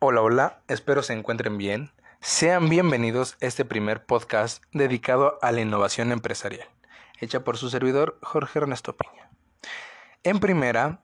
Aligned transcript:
Hola, 0.00 0.22
hola, 0.22 0.62
espero 0.68 1.02
se 1.02 1.12
encuentren 1.12 1.58
bien. 1.58 1.90
Sean 2.20 2.68
bienvenidos 2.68 3.36
a 3.42 3.46
este 3.46 3.64
primer 3.64 4.06
podcast 4.06 4.62
dedicado 4.70 5.40
a 5.42 5.50
la 5.50 5.60
innovación 5.60 6.12
empresarial, 6.12 6.68
hecha 7.18 7.42
por 7.42 7.56
su 7.56 7.68
servidor 7.68 8.16
Jorge 8.22 8.60
Ernesto 8.60 8.96
Piña. 8.96 9.28
En 10.22 10.38
primera, 10.38 11.02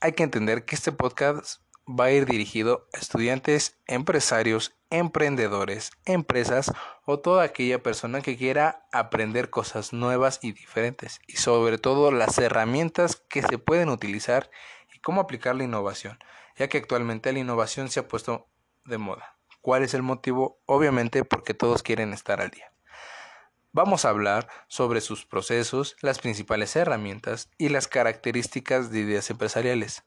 hay 0.00 0.14
que 0.14 0.24
entender 0.24 0.64
que 0.64 0.74
este 0.74 0.90
podcast 0.90 1.62
va 1.86 2.06
a 2.06 2.10
ir 2.10 2.26
dirigido 2.26 2.88
a 2.92 2.98
estudiantes, 2.98 3.78
empresarios, 3.86 4.74
emprendedores, 4.90 5.92
empresas 6.04 6.72
o 7.04 7.20
toda 7.20 7.44
aquella 7.44 7.80
persona 7.80 8.22
que 8.22 8.36
quiera 8.36 8.88
aprender 8.90 9.50
cosas 9.50 9.92
nuevas 9.92 10.40
y 10.42 10.50
diferentes 10.50 11.20
y 11.28 11.36
sobre 11.36 11.78
todo 11.78 12.10
las 12.10 12.38
herramientas 12.38 13.22
que 13.28 13.42
se 13.42 13.58
pueden 13.58 13.88
utilizar 13.88 14.50
y 14.92 14.98
cómo 14.98 15.20
aplicar 15.20 15.54
la 15.54 15.62
innovación 15.62 16.18
ya 16.60 16.68
que 16.68 16.76
actualmente 16.76 17.32
la 17.32 17.38
innovación 17.38 17.88
se 17.88 18.00
ha 18.00 18.06
puesto 18.06 18.46
de 18.84 18.98
moda. 18.98 19.38
¿Cuál 19.62 19.82
es 19.82 19.94
el 19.94 20.02
motivo? 20.02 20.60
Obviamente 20.66 21.24
porque 21.24 21.54
todos 21.54 21.82
quieren 21.82 22.12
estar 22.12 22.42
al 22.42 22.50
día. 22.50 22.70
Vamos 23.72 24.04
a 24.04 24.10
hablar 24.10 24.46
sobre 24.68 25.00
sus 25.00 25.24
procesos, 25.24 25.96
las 26.02 26.18
principales 26.18 26.76
herramientas 26.76 27.48
y 27.56 27.70
las 27.70 27.88
características 27.88 28.90
de 28.90 28.98
ideas 28.98 29.30
empresariales 29.30 30.04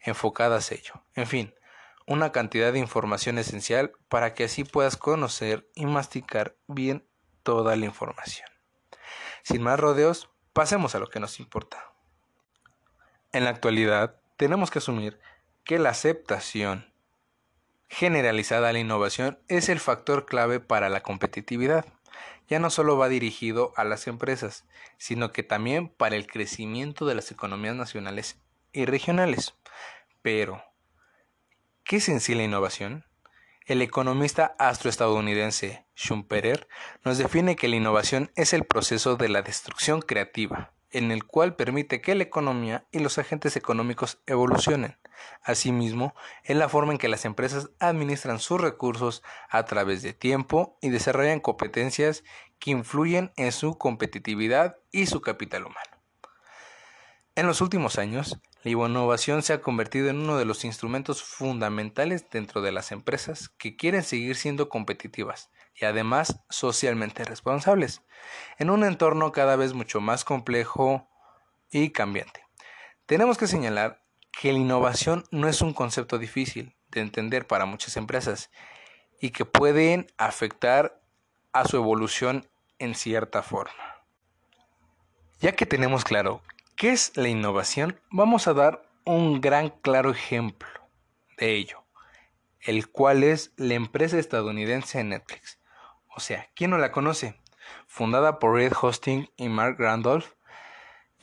enfocadas 0.00 0.72
a 0.72 0.74
ello. 0.74 1.04
En 1.14 1.28
fin, 1.28 1.54
una 2.04 2.32
cantidad 2.32 2.72
de 2.72 2.80
información 2.80 3.38
esencial 3.38 3.92
para 4.08 4.34
que 4.34 4.42
así 4.42 4.64
puedas 4.64 4.96
conocer 4.96 5.70
y 5.76 5.86
masticar 5.86 6.56
bien 6.66 7.06
toda 7.44 7.76
la 7.76 7.86
información. 7.86 8.48
Sin 9.44 9.62
más 9.62 9.78
rodeos, 9.78 10.30
pasemos 10.52 10.96
a 10.96 10.98
lo 10.98 11.06
que 11.06 11.20
nos 11.20 11.38
importa. 11.38 11.92
En 13.30 13.44
la 13.44 13.50
actualidad, 13.50 14.16
tenemos 14.36 14.72
que 14.72 14.80
asumir 14.80 15.20
que 15.64 15.78
la 15.78 15.90
aceptación 15.90 16.92
generalizada 17.88 18.70
a 18.70 18.72
la 18.72 18.78
innovación 18.78 19.38
es 19.48 19.68
el 19.68 19.78
factor 19.78 20.24
clave 20.26 20.60
para 20.60 20.88
la 20.88 21.02
competitividad. 21.02 21.84
Ya 22.48 22.58
no 22.58 22.70
solo 22.70 22.96
va 22.96 23.08
dirigido 23.08 23.72
a 23.76 23.84
las 23.84 24.06
empresas, 24.06 24.64
sino 24.98 25.32
que 25.32 25.42
también 25.42 25.88
para 25.88 26.16
el 26.16 26.26
crecimiento 26.26 27.06
de 27.06 27.14
las 27.14 27.30
economías 27.30 27.76
nacionales 27.76 28.38
y 28.72 28.86
regionales. 28.86 29.54
Pero, 30.22 30.64
¿qué 31.84 31.96
es 31.96 32.08
en 32.08 32.20
sí 32.20 32.34
la 32.34 32.44
innovación? 32.44 33.04
El 33.66 33.80
economista 33.80 34.56
astroestadounidense 34.58 35.86
Schumpeter 35.94 36.66
nos 37.04 37.18
define 37.18 37.54
que 37.54 37.68
la 37.68 37.76
innovación 37.76 38.32
es 38.34 38.52
el 38.52 38.64
proceso 38.64 39.16
de 39.16 39.28
la 39.28 39.42
destrucción 39.42 40.02
creativa, 40.02 40.72
en 40.90 41.12
el 41.12 41.24
cual 41.24 41.54
permite 41.54 42.00
que 42.00 42.14
la 42.14 42.24
economía 42.24 42.86
y 42.90 42.98
los 42.98 43.18
agentes 43.18 43.56
económicos 43.56 44.18
evolucionen. 44.26 44.96
Asimismo, 45.42 46.14
es 46.44 46.56
la 46.56 46.68
forma 46.68 46.92
en 46.92 46.98
que 46.98 47.08
las 47.08 47.24
empresas 47.24 47.70
administran 47.78 48.38
sus 48.38 48.60
recursos 48.60 49.22
a 49.48 49.64
través 49.64 50.02
de 50.02 50.12
tiempo 50.12 50.78
y 50.80 50.90
desarrollan 50.90 51.40
competencias 51.40 52.24
que 52.58 52.70
influyen 52.70 53.32
en 53.36 53.52
su 53.52 53.76
competitividad 53.76 54.76
y 54.90 55.06
su 55.06 55.20
capital 55.20 55.66
humano. 55.66 56.02
En 57.34 57.46
los 57.46 57.60
últimos 57.60 57.98
años, 57.98 58.38
la 58.62 58.70
innovación 58.70 59.42
se 59.42 59.54
ha 59.54 59.62
convertido 59.62 60.10
en 60.10 60.20
uno 60.20 60.36
de 60.36 60.44
los 60.44 60.64
instrumentos 60.64 61.22
fundamentales 61.22 62.28
dentro 62.30 62.60
de 62.60 62.70
las 62.72 62.92
empresas 62.92 63.48
que 63.48 63.74
quieren 63.74 64.02
seguir 64.02 64.36
siendo 64.36 64.68
competitivas 64.68 65.50
y 65.74 65.86
además 65.86 66.40
socialmente 66.50 67.24
responsables, 67.24 68.02
en 68.58 68.70
un 68.70 68.84
entorno 68.84 69.32
cada 69.32 69.56
vez 69.56 69.72
mucho 69.72 70.00
más 70.00 70.24
complejo 70.24 71.08
y 71.70 71.90
cambiante. 71.90 72.44
Tenemos 73.06 73.38
que 73.38 73.46
señalar 73.46 74.01
que 74.32 74.52
la 74.52 74.58
innovación 74.58 75.24
no 75.30 75.48
es 75.48 75.60
un 75.60 75.72
concepto 75.72 76.18
difícil 76.18 76.74
de 76.88 77.00
entender 77.00 77.46
para 77.46 77.66
muchas 77.66 77.96
empresas 77.96 78.50
y 79.20 79.30
que 79.30 79.44
pueden 79.44 80.06
afectar 80.18 81.00
a 81.52 81.66
su 81.66 81.76
evolución 81.76 82.48
en 82.78 82.94
cierta 82.94 83.42
forma. 83.42 84.02
Ya 85.40 85.52
que 85.52 85.66
tenemos 85.66 86.04
claro 86.04 86.42
qué 86.76 86.90
es 86.90 87.16
la 87.16 87.28
innovación, 87.28 88.00
vamos 88.10 88.48
a 88.48 88.54
dar 88.54 88.84
un 89.04 89.40
gran 89.40 89.70
claro 89.70 90.10
ejemplo 90.10 90.68
de 91.36 91.54
ello, 91.54 91.84
el 92.60 92.88
cual 92.88 93.22
es 93.22 93.52
la 93.56 93.74
empresa 93.74 94.18
estadounidense 94.18 95.02
Netflix. 95.04 95.58
O 96.14 96.20
sea, 96.20 96.48
¿quién 96.54 96.70
no 96.70 96.78
la 96.78 96.92
conoce? 96.92 97.40
Fundada 97.86 98.38
por 98.38 98.54
Red 98.54 98.72
Hosting 98.80 99.30
y 99.36 99.48
Mark 99.48 99.76
Randolph, 99.78 100.32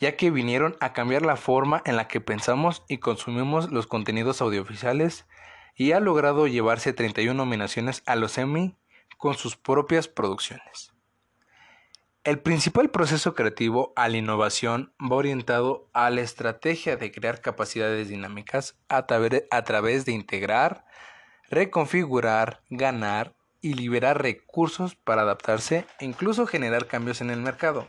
ya 0.00 0.16
que 0.16 0.30
vinieron 0.30 0.76
a 0.80 0.92
cambiar 0.92 1.22
la 1.22 1.36
forma 1.36 1.82
en 1.84 1.96
la 1.96 2.08
que 2.08 2.20
pensamos 2.20 2.82
y 2.88 2.98
consumimos 2.98 3.70
los 3.70 3.86
contenidos 3.86 4.40
audiovisuales 4.40 5.26
y 5.76 5.92
ha 5.92 6.00
logrado 6.00 6.46
llevarse 6.46 6.92
31 6.92 7.34
nominaciones 7.34 8.02
a 8.06 8.16
los 8.16 8.38
Emmy 8.38 8.76
con 9.18 9.34
sus 9.34 9.56
propias 9.56 10.08
producciones. 10.08 10.92
El 12.24 12.38
principal 12.38 12.90
proceso 12.90 13.34
creativo 13.34 13.92
a 13.96 14.08
la 14.08 14.16
innovación 14.16 14.92
va 15.00 15.16
orientado 15.16 15.88
a 15.92 16.10
la 16.10 16.20
estrategia 16.22 16.96
de 16.96 17.12
crear 17.12 17.40
capacidades 17.40 18.08
dinámicas 18.08 18.78
a, 18.88 19.06
a 19.50 19.64
través 19.64 20.04
de 20.04 20.12
integrar, 20.12 20.84
reconfigurar, 21.50 22.62
ganar 22.68 23.34
y 23.62 23.74
liberar 23.74 24.22
recursos 24.22 24.96
para 24.96 25.22
adaptarse 25.22 25.86
e 25.98 26.04
incluso 26.04 26.46
generar 26.46 26.86
cambios 26.86 27.20
en 27.20 27.30
el 27.30 27.40
mercado. 27.40 27.88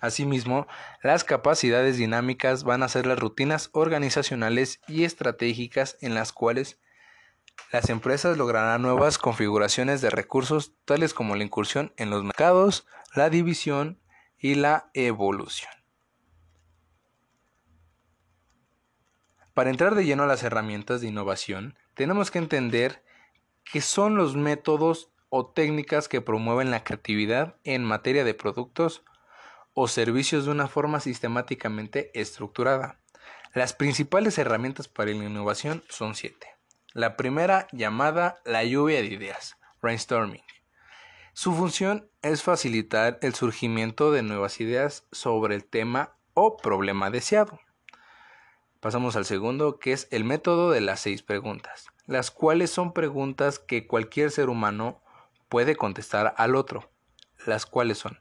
Asimismo, 0.00 0.66
las 1.02 1.24
capacidades 1.24 1.96
dinámicas 1.96 2.64
van 2.64 2.82
a 2.82 2.88
ser 2.88 3.06
las 3.06 3.18
rutinas 3.18 3.70
organizacionales 3.72 4.80
y 4.86 5.04
estratégicas 5.04 5.96
en 6.00 6.14
las 6.14 6.32
cuales 6.32 6.78
las 7.72 7.88
empresas 7.88 8.36
lograrán 8.36 8.82
nuevas 8.82 9.18
configuraciones 9.18 10.00
de 10.00 10.10
recursos 10.10 10.74
tales 10.84 11.14
como 11.14 11.34
la 11.36 11.44
incursión 11.44 11.92
en 11.96 12.10
los 12.10 12.22
mercados, 12.22 12.86
la 13.14 13.30
división 13.30 13.98
y 14.38 14.54
la 14.54 14.90
evolución. 14.92 15.72
Para 19.54 19.70
entrar 19.70 19.94
de 19.94 20.04
lleno 20.04 20.24
a 20.24 20.26
las 20.26 20.42
herramientas 20.42 21.00
de 21.00 21.08
innovación, 21.08 21.78
tenemos 21.94 22.30
que 22.30 22.38
entender 22.38 23.02
qué 23.64 23.80
son 23.80 24.14
los 24.14 24.36
métodos 24.36 25.10
o 25.30 25.46
técnicas 25.46 26.08
que 26.08 26.20
promueven 26.20 26.70
la 26.70 26.84
creatividad 26.84 27.56
en 27.64 27.82
materia 27.82 28.22
de 28.24 28.34
productos 28.34 29.02
o 29.78 29.88
servicios 29.88 30.46
de 30.46 30.52
una 30.52 30.68
forma 30.68 31.00
sistemáticamente 31.00 32.10
estructurada. 32.18 32.98
Las 33.52 33.74
principales 33.74 34.38
herramientas 34.38 34.88
para 34.88 35.10
la 35.10 35.24
innovación 35.24 35.84
son 35.90 36.14
siete. 36.14 36.46
La 36.94 37.14
primera 37.18 37.68
llamada 37.72 38.40
la 38.46 38.64
lluvia 38.64 39.02
de 39.02 39.08
ideas, 39.08 39.58
brainstorming. 39.82 40.42
Su 41.34 41.52
función 41.52 42.08
es 42.22 42.42
facilitar 42.42 43.18
el 43.20 43.34
surgimiento 43.34 44.12
de 44.12 44.22
nuevas 44.22 44.62
ideas 44.62 45.04
sobre 45.12 45.54
el 45.54 45.66
tema 45.66 46.16
o 46.32 46.56
problema 46.56 47.10
deseado. 47.10 47.60
Pasamos 48.80 49.14
al 49.14 49.26
segundo, 49.26 49.78
que 49.78 49.92
es 49.92 50.08
el 50.10 50.24
método 50.24 50.70
de 50.70 50.80
las 50.80 51.00
seis 51.00 51.22
preguntas, 51.22 51.88
las 52.06 52.30
cuales 52.30 52.70
son 52.70 52.94
preguntas 52.94 53.58
que 53.58 53.86
cualquier 53.86 54.30
ser 54.30 54.48
humano 54.48 55.02
puede 55.50 55.76
contestar 55.76 56.34
al 56.38 56.56
otro, 56.56 56.90
las 57.44 57.66
cuales 57.66 57.98
son 57.98 58.18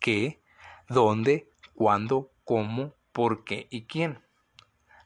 ¿qué? 0.00 0.42
Dónde, 0.88 1.50
cuándo, 1.74 2.32
cómo, 2.44 2.94
por 3.12 3.44
qué 3.44 3.66
y 3.70 3.86
quién. 3.86 4.22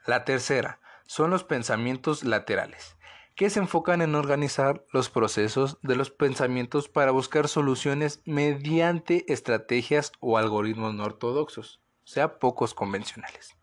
La 0.06 0.24
tercera 0.24 0.80
son 1.06 1.30
los 1.30 1.44
pensamientos 1.44 2.24
laterales, 2.24 2.96
que 3.34 3.50
se 3.50 3.60
enfocan 3.60 4.02
en 4.02 4.14
organizar 4.14 4.84
los 4.92 5.10
procesos 5.10 5.78
de 5.82 5.96
los 5.96 6.10
pensamientos 6.10 6.88
para 6.88 7.10
buscar 7.10 7.48
soluciones 7.48 8.20
mediante 8.24 9.30
estrategias 9.32 10.12
o 10.20 10.38
algoritmos 10.38 10.94
no 10.94 11.04
ortodoxos, 11.04 11.80
o 12.04 12.06
sea, 12.06 12.38
pocos 12.38 12.74
convencionales. 12.74 13.56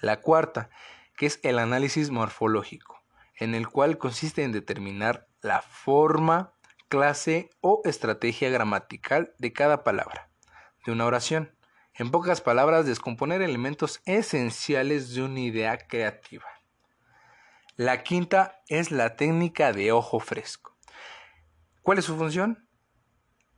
La 0.00 0.20
cuarta, 0.20 0.70
que 1.16 1.26
es 1.26 1.40
el 1.42 1.58
análisis 1.58 2.10
morfológico, 2.10 3.02
en 3.36 3.54
el 3.54 3.68
cual 3.68 3.98
consiste 3.98 4.44
en 4.44 4.52
determinar 4.52 5.26
la 5.40 5.62
forma, 5.62 6.52
clase 6.88 7.50
o 7.60 7.82
estrategia 7.84 8.50
gramatical 8.50 9.34
de 9.38 9.52
cada 9.52 9.84
palabra 9.84 10.27
una 10.92 11.06
oración. 11.06 11.54
En 11.94 12.10
pocas 12.10 12.40
palabras, 12.40 12.86
descomponer 12.86 13.42
elementos 13.42 14.00
esenciales 14.04 15.14
de 15.14 15.22
una 15.22 15.40
idea 15.40 15.78
creativa. 15.78 16.46
La 17.76 18.02
quinta 18.02 18.60
es 18.68 18.90
la 18.90 19.16
técnica 19.16 19.72
de 19.72 19.92
ojo 19.92 20.20
fresco. 20.20 20.76
¿Cuál 21.82 21.98
es 21.98 22.04
su 22.04 22.16
función? 22.16 22.68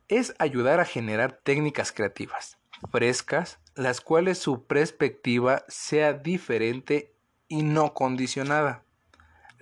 Es 0.07 0.33
ayudar 0.39 0.79
a 0.79 0.85
generar 0.85 1.39
técnicas 1.43 1.91
creativas, 1.91 2.57
frescas, 2.91 3.59
las 3.75 4.01
cuales 4.01 4.37
su 4.37 4.65
perspectiva 4.67 5.63
sea 5.67 6.13
diferente 6.13 7.15
y 7.47 7.63
no 7.63 7.93
condicionada. 7.93 8.85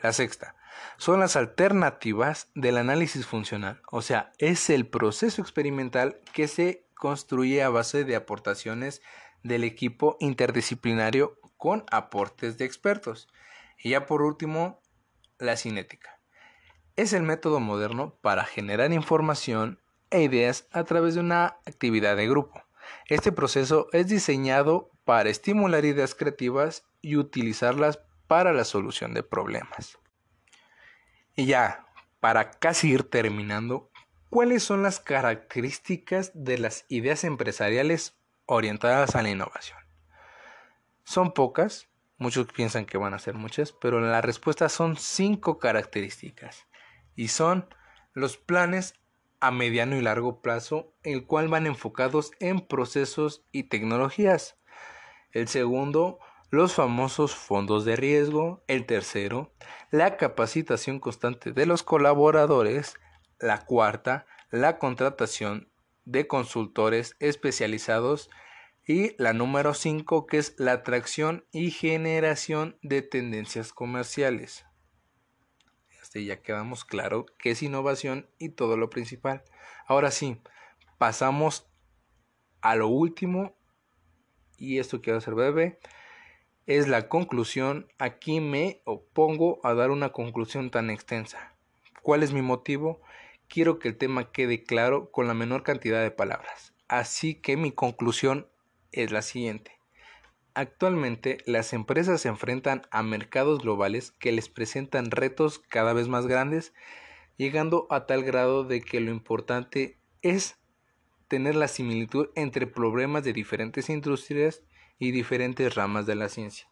La 0.01 0.13
sexta, 0.13 0.55
son 0.97 1.19
las 1.19 1.35
alternativas 1.35 2.49
del 2.55 2.77
análisis 2.77 3.25
funcional, 3.25 3.81
o 3.91 4.01
sea, 4.01 4.31
es 4.37 4.69
el 4.69 4.87
proceso 4.87 5.41
experimental 5.41 6.19
que 6.33 6.47
se 6.47 6.85
construye 6.99 7.63
a 7.63 7.69
base 7.69 8.03
de 8.03 8.17
aportaciones 8.17 9.01
del 9.41 9.63
equipo 9.63 10.17
interdisciplinario 10.19 11.39
con 11.55 11.85
aportes 11.91 12.57
de 12.57 12.65
expertos. 12.65 13.29
Y 13.81 13.91
ya 13.91 14.05
por 14.05 14.21
último, 14.21 14.81
la 15.37 15.55
cinética, 15.55 16.19
es 16.97 17.13
el 17.13 17.23
método 17.23 17.61
moderno 17.61 18.17
para 18.21 18.43
generar 18.43 18.91
información 18.91 19.79
e 20.09 20.23
ideas 20.23 20.67
a 20.71 20.83
través 20.83 21.15
de 21.15 21.21
una 21.21 21.57
actividad 21.65 22.17
de 22.17 22.27
grupo. 22.27 22.61
Este 23.07 23.31
proceso 23.31 23.87
es 23.93 24.09
diseñado 24.09 24.91
para 25.05 25.29
estimular 25.29 25.85
ideas 25.85 26.15
creativas 26.15 26.83
y 27.01 27.15
utilizarlas 27.15 28.01
para 28.27 28.51
la 28.51 28.65
solución 28.65 29.13
de 29.13 29.23
problemas. 29.23 29.97
Y 31.37 31.45
ya, 31.45 31.85
para 32.19 32.51
casi 32.51 32.89
ir 32.91 33.09
terminando, 33.09 33.89
¿cuáles 34.29 34.63
son 34.63 34.83
las 34.83 34.99
características 34.99 36.31
de 36.33 36.57
las 36.57 36.85
ideas 36.89 37.23
empresariales 37.23 38.17
orientadas 38.45 39.15
a 39.15 39.21
la 39.21 39.29
innovación? 39.29 39.79
Son 41.03 41.33
pocas, 41.33 41.87
muchos 42.17 42.47
piensan 42.47 42.85
que 42.85 42.97
van 42.97 43.13
a 43.13 43.19
ser 43.19 43.35
muchas, 43.35 43.71
pero 43.71 43.99
la 43.99 44.21
respuesta 44.21 44.69
son 44.69 44.97
cinco 44.97 45.59
características 45.59 46.67
y 47.15 47.29
son 47.29 47.67
los 48.13 48.37
planes 48.37 48.95
a 49.39 49.51
mediano 49.51 49.95
y 49.95 50.01
largo 50.01 50.41
plazo, 50.41 50.93
el 51.03 51.25
cual 51.25 51.47
van 51.47 51.65
enfocados 51.65 52.31
en 52.39 52.59
procesos 52.59 53.43
y 53.51 53.63
tecnologías. 53.63 54.57
El 55.31 55.47
segundo, 55.47 56.19
los 56.49 56.73
famosos 56.73 57.35
fondos 57.35 57.85
de 57.85 57.95
riesgo. 57.95 58.63
El 58.67 58.85
tercero, 58.85 59.51
la 59.91 60.17
capacitación 60.17 60.99
constante 60.99 61.51
de 61.51 61.65
los 61.65 61.83
colaboradores. 61.83 62.95
La 63.39 63.65
cuarta, 63.65 64.25
la 64.51 64.77
contratación 64.77 65.69
de 66.05 66.27
consultores 66.27 67.15
especializados. 67.19 68.29
Y 68.85 69.15
la 69.21 69.33
número 69.33 69.75
5, 69.75 70.25
que 70.25 70.39
es 70.39 70.55
la 70.57 70.71
atracción 70.71 71.45
y 71.51 71.69
generación 71.69 72.79
de 72.81 73.03
tendencias 73.03 73.71
comerciales. 73.71 74.65
Este 76.01 76.25
ya 76.25 76.41
quedamos 76.41 76.85
claro 76.85 77.27
qué 77.37 77.51
es 77.51 77.61
innovación 77.61 78.27
y 78.39 78.49
todo 78.49 78.77
lo 78.77 78.89
principal. 78.89 79.43
Ahora 79.85 80.09
sí, 80.09 80.41
pasamos 80.97 81.69
a 82.61 82.75
lo 82.75 82.87
último 82.87 83.55
y 84.57 84.79
esto 84.79 85.01
quiero 85.01 85.19
hacer 85.19 85.35
breve. 85.35 85.79
Es 86.65 86.87
la 86.87 87.09
conclusión. 87.09 87.87
Aquí 87.99 88.39
me 88.39 88.81
opongo 88.85 89.59
a 89.63 89.75
dar 89.75 89.91
una 89.91 90.09
conclusión 90.09 90.71
tan 90.71 90.89
extensa. 90.89 91.55
¿Cuál 92.01 92.23
es 92.23 92.33
mi 92.33 92.41
motivo? 92.41 93.01
Quiero 93.49 93.79
que 93.79 93.87
el 93.87 93.97
tema 93.97 94.31
quede 94.31 94.63
claro 94.63 95.09
con 95.11 95.27
la 95.27 95.33
menor 95.33 95.63
cantidad 95.63 96.03
de 96.03 96.11
palabras. 96.11 96.75
Así 96.87 97.33
que 97.33 97.57
mi 97.57 97.71
conclusión 97.71 98.47
es 98.91 99.11
la 99.11 99.23
siguiente. 99.23 99.79
Actualmente 100.53 101.39
las 101.45 101.73
empresas 101.73 102.21
se 102.21 102.27
enfrentan 102.27 102.83
a 102.91 103.01
mercados 103.01 103.59
globales 103.59 104.11
que 104.11 104.31
les 104.31 104.49
presentan 104.49 105.09
retos 105.09 105.57
cada 105.57 105.93
vez 105.93 106.07
más 106.07 106.27
grandes, 106.27 106.73
llegando 107.37 107.87
a 107.89 108.05
tal 108.05 108.23
grado 108.23 108.65
de 108.65 108.81
que 108.81 108.99
lo 108.99 109.09
importante 109.09 109.97
es 110.21 110.59
tener 111.27 111.55
la 111.55 111.67
similitud 111.67 112.29
entre 112.35 112.67
problemas 112.67 113.23
de 113.23 113.33
diferentes 113.33 113.89
industrias 113.89 114.61
y 114.99 115.09
diferentes 115.09 115.73
ramas 115.73 116.05
de 116.05 116.15
la 116.15 116.29
ciencia, 116.29 116.69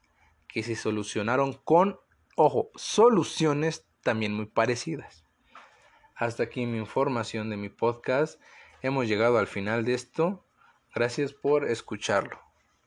que 0.48 0.62
se 0.62 0.76
solucionaron 0.76 1.54
con, 1.54 2.00
ojo, 2.36 2.70
soluciones 2.76 3.88
también 4.04 4.34
muy 4.34 4.46
parecidas. 4.46 5.27
Hasta 6.18 6.44
aquí 6.44 6.66
mi 6.66 6.80
información 6.80 7.52
de 7.52 7.58
mi 7.58 7.70
podcast. 7.70 8.42
Hemos 8.82 9.08
llegado 9.08 9.38
al 9.38 9.46
final 9.46 9.86
de 9.86 9.94
esto. 9.94 10.44
Gracias 10.96 11.32
por 11.32 11.70
escucharlo. 11.70 12.47